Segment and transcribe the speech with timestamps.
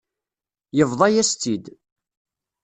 [0.77, 1.65] Yebḍa-yas-tt-id.